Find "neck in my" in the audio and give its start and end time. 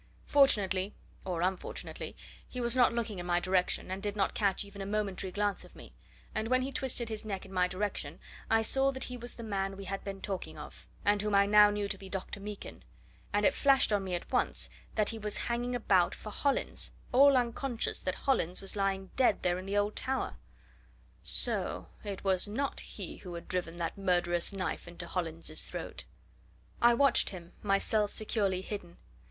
7.23-7.67